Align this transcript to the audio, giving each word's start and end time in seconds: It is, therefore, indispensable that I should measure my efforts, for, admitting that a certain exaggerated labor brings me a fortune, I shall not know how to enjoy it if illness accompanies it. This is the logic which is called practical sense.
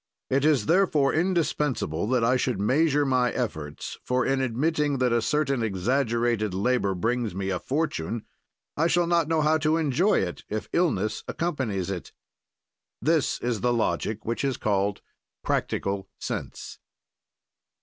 It 0.31 0.43
is, 0.43 0.65
therefore, 0.65 1.13
indispensable 1.13 2.07
that 2.07 2.23
I 2.23 2.35
should 2.35 2.59
measure 2.59 3.05
my 3.05 3.29
efforts, 3.33 3.99
for, 4.03 4.25
admitting 4.25 4.97
that 4.97 5.13
a 5.13 5.21
certain 5.21 5.61
exaggerated 5.61 6.55
labor 6.55 6.95
brings 6.95 7.35
me 7.35 7.51
a 7.51 7.59
fortune, 7.59 8.25
I 8.75 8.87
shall 8.87 9.05
not 9.05 9.27
know 9.27 9.41
how 9.41 9.59
to 9.59 9.77
enjoy 9.77 10.21
it 10.23 10.43
if 10.49 10.69
illness 10.73 11.23
accompanies 11.27 11.91
it. 11.91 12.13
This 12.99 13.37
is 13.41 13.61
the 13.61 13.73
logic 13.73 14.25
which 14.25 14.43
is 14.43 14.57
called 14.57 15.01
practical 15.43 16.09
sense. 16.17 16.79